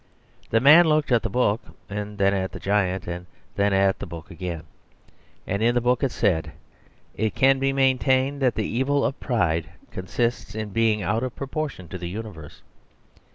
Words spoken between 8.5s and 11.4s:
the evil of pride consists in being out of